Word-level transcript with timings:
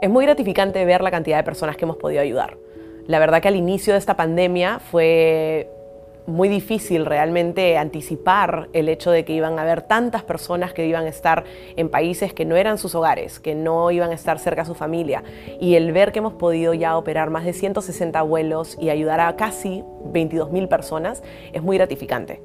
Es 0.00 0.08
muy 0.08 0.24
gratificante 0.24 0.82
ver 0.86 1.02
la 1.02 1.10
cantidad 1.10 1.36
de 1.36 1.44
personas 1.44 1.76
que 1.76 1.84
hemos 1.84 1.98
podido 1.98 2.22
ayudar. 2.22 2.56
La 3.06 3.18
verdad 3.18 3.42
que 3.42 3.48
al 3.48 3.56
inicio 3.56 3.92
de 3.92 3.98
esta 3.98 4.16
pandemia 4.16 4.78
fue 4.78 5.68
muy 6.26 6.48
difícil 6.48 7.04
realmente 7.04 7.76
anticipar 7.76 8.70
el 8.72 8.88
hecho 8.88 9.10
de 9.10 9.26
que 9.26 9.34
iban 9.34 9.58
a 9.58 9.62
haber 9.62 9.82
tantas 9.82 10.22
personas 10.22 10.72
que 10.72 10.86
iban 10.86 11.04
a 11.04 11.08
estar 11.08 11.44
en 11.76 11.90
países 11.90 12.32
que 12.32 12.46
no 12.46 12.56
eran 12.56 12.78
sus 12.78 12.94
hogares, 12.94 13.40
que 13.40 13.54
no 13.54 13.90
iban 13.90 14.10
a 14.10 14.14
estar 14.14 14.38
cerca 14.38 14.62
a 14.62 14.64
su 14.64 14.74
familia. 14.74 15.22
Y 15.60 15.74
el 15.74 15.92
ver 15.92 16.12
que 16.12 16.20
hemos 16.20 16.32
podido 16.32 16.72
ya 16.72 16.96
operar 16.96 17.28
más 17.28 17.44
de 17.44 17.52
160 17.52 18.22
vuelos 18.22 18.78
y 18.80 18.88
ayudar 18.88 19.20
a 19.20 19.36
casi 19.36 19.84
22.000 20.12 20.68
personas 20.68 21.22
es 21.52 21.62
muy 21.62 21.76
gratificante. 21.76 22.40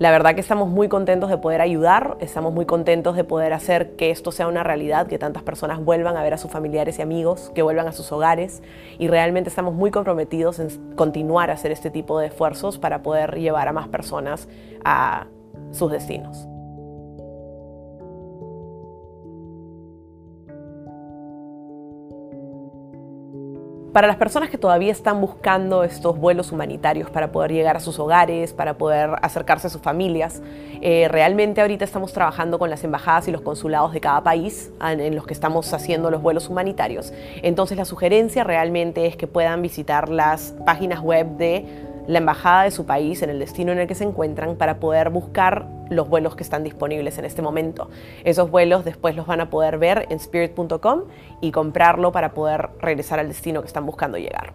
La 0.00 0.10
verdad 0.10 0.34
que 0.34 0.40
estamos 0.40 0.68
muy 0.68 0.88
contentos 0.88 1.30
de 1.30 1.38
poder 1.38 1.60
ayudar, 1.60 2.16
estamos 2.18 2.52
muy 2.52 2.66
contentos 2.66 3.14
de 3.14 3.22
poder 3.22 3.52
hacer 3.52 3.94
que 3.94 4.10
esto 4.10 4.32
sea 4.32 4.48
una 4.48 4.64
realidad, 4.64 5.06
que 5.06 5.20
tantas 5.20 5.44
personas 5.44 5.84
vuelvan 5.84 6.16
a 6.16 6.22
ver 6.24 6.34
a 6.34 6.38
sus 6.38 6.50
familiares 6.50 6.98
y 6.98 7.02
amigos, 7.02 7.52
que 7.54 7.62
vuelvan 7.62 7.86
a 7.86 7.92
sus 7.92 8.10
hogares 8.10 8.60
y 8.98 9.06
realmente 9.06 9.50
estamos 9.50 9.72
muy 9.72 9.92
comprometidos 9.92 10.58
en 10.58 10.96
continuar 10.96 11.50
a 11.50 11.52
hacer 11.52 11.70
este 11.70 11.92
tipo 11.92 12.18
de 12.18 12.26
esfuerzos 12.26 12.76
para 12.76 13.04
poder 13.04 13.38
llevar 13.38 13.68
a 13.68 13.72
más 13.72 13.86
personas 13.86 14.48
a 14.84 15.28
sus 15.70 15.92
destinos. 15.92 16.48
Para 23.94 24.08
las 24.08 24.16
personas 24.16 24.50
que 24.50 24.58
todavía 24.58 24.90
están 24.90 25.20
buscando 25.20 25.84
estos 25.84 26.18
vuelos 26.18 26.50
humanitarios 26.50 27.10
para 27.10 27.30
poder 27.30 27.52
llegar 27.52 27.76
a 27.76 27.80
sus 27.80 28.00
hogares, 28.00 28.52
para 28.52 28.74
poder 28.74 29.10
acercarse 29.22 29.68
a 29.68 29.70
sus 29.70 29.80
familias, 29.80 30.42
eh, 30.80 31.06
realmente 31.08 31.60
ahorita 31.60 31.84
estamos 31.84 32.12
trabajando 32.12 32.58
con 32.58 32.70
las 32.70 32.82
embajadas 32.82 33.28
y 33.28 33.30
los 33.30 33.40
consulados 33.40 33.92
de 33.92 34.00
cada 34.00 34.24
país 34.24 34.72
en 34.82 35.14
los 35.14 35.28
que 35.28 35.32
estamos 35.32 35.72
haciendo 35.72 36.10
los 36.10 36.22
vuelos 36.22 36.48
humanitarios. 36.48 37.12
Entonces 37.42 37.78
la 37.78 37.84
sugerencia 37.84 38.42
realmente 38.42 39.06
es 39.06 39.16
que 39.16 39.28
puedan 39.28 39.62
visitar 39.62 40.08
las 40.08 40.56
páginas 40.66 40.98
web 40.98 41.28
de 41.36 41.64
la 42.08 42.18
embajada 42.18 42.64
de 42.64 42.72
su 42.72 42.86
país 42.86 43.22
en 43.22 43.30
el 43.30 43.38
destino 43.38 43.70
en 43.70 43.78
el 43.78 43.86
que 43.86 43.94
se 43.94 44.02
encuentran 44.02 44.56
para 44.56 44.80
poder 44.80 45.10
buscar 45.10 45.68
los 45.90 46.08
vuelos 46.08 46.36
que 46.36 46.42
están 46.42 46.64
disponibles 46.64 47.18
en 47.18 47.24
este 47.24 47.42
momento. 47.42 47.90
Esos 48.24 48.50
vuelos 48.50 48.84
después 48.84 49.16
los 49.16 49.26
van 49.26 49.40
a 49.40 49.50
poder 49.50 49.78
ver 49.78 50.06
en 50.10 50.18
spirit.com 50.18 51.04
y 51.40 51.50
comprarlo 51.50 52.12
para 52.12 52.34
poder 52.34 52.70
regresar 52.80 53.18
al 53.18 53.28
destino 53.28 53.60
que 53.60 53.66
están 53.66 53.86
buscando 53.86 54.18
llegar. 54.18 54.54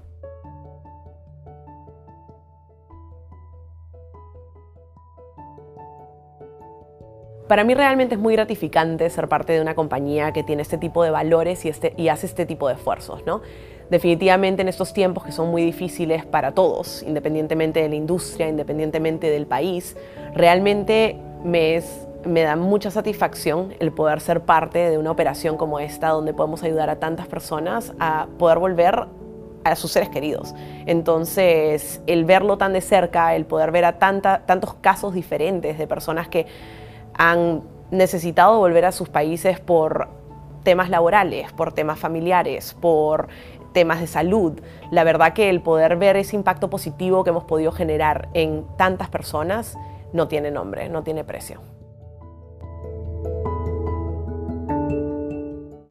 Para 7.50 7.64
mí 7.64 7.74
realmente 7.74 8.14
es 8.14 8.22
muy 8.22 8.36
gratificante 8.36 9.10
ser 9.10 9.28
parte 9.28 9.54
de 9.54 9.62
una 9.62 9.74
compañía 9.74 10.32
que 10.34 10.44
tiene 10.44 10.62
este 10.62 10.78
tipo 10.78 11.04
de 11.04 11.10
valores 11.10 11.66
y, 11.66 11.70
este, 11.70 11.96
y 11.98 12.10
hace 12.10 12.28
este 12.28 12.46
tipo 12.46 12.68
de 12.68 12.76
esfuerzos. 12.76 13.26
¿no? 13.26 13.42
Definitivamente 13.90 14.62
en 14.62 14.68
estos 14.68 14.94
tiempos 14.94 15.24
que 15.24 15.32
son 15.32 15.50
muy 15.50 15.64
difíciles 15.64 16.26
para 16.26 16.52
todos, 16.52 17.04
independientemente 17.04 17.82
de 17.82 17.90
la 17.90 17.96
industria, 17.96 18.48
independientemente 18.48 19.32
del 19.32 19.48
país, 19.48 19.98
realmente 20.36 21.18
me, 21.44 21.82
me 22.24 22.42
da 22.44 22.56
mucha 22.56 22.92
satisfacción 22.92 23.74
el 23.80 23.92
poder 23.92 24.22
ser 24.22 24.42
parte 24.42 24.90
de 24.92 24.98
una 25.00 25.10
operación 25.10 25.58
como 25.58 25.80
esta, 25.80 26.10
donde 26.10 26.36
podemos 26.36 26.62
ayudar 26.62 26.92
a 26.92 26.98
tantas 26.98 27.28
personas 27.28 27.94
a 28.00 28.28
poder 28.38 28.60
volver 28.60 29.08
a 29.64 29.76
sus 29.76 29.92
seres 29.92 30.10
queridos. 30.10 30.54
Entonces, 30.86 32.02
el 32.06 32.26
verlo 32.26 32.58
tan 32.58 32.74
de 32.74 32.82
cerca, 32.82 33.36
el 33.36 33.46
poder 33.46 33.72
ver 33.72 33.86
a 33.86 33.98
tantos 33.98 34.76
casos 34.76 35.14
diferentes 35.14 35.78
de 35.78 35.88
personas 35.88 36.28
que 36.28 36.46
han 37.16 37.64
necesitado 37.92 38.60
volver 38.60 38.86
a 38.86 38.92
sus 38.92 39.10
países 39.10 39.60
por 39.60 40.08
temas 40.64 40.90
laborales, 40.90 41.52
por 41.54 41.74
temas 41.74 42.00
familiares, 42.00 42.76
por 42.80 43.28
temas 43.74 44.00
de 44.00 44.08
salud. 44.08 44.60
La 44.92 45.04
verdad 45.04 45.34
que 45.34 45.50
el 45.50 45.62
poder 45.62 45.98
ver 45.98 46.16
ese 46.18 46.36
impacto 46.36 46.70
positivo 46.70 47.24
que 47.24 47.30
hemos 47.30 47.46
podido 47.46 47.72
generar 47.72 48.30
en 48.34 48.66
tantas 48.78 49.10
personas 49.10 49.78
no 50.14 50.28
tiene 50.28 50.52
nombre, 50.52 50.90
no 50.90 51.04
tiene 51.04 51.24
precio. 51.24 51.62